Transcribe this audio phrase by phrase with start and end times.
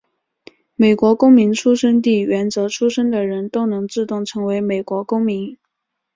[0.73, 5.55] 美国公民出生地原则出生的人都能自动成为美国公民。